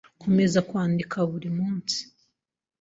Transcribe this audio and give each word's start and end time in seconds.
Nkomeza 0.19 0.59
kwandika 0.69 1.17
buri 1.29 1.49
munsi. 1.57 1.99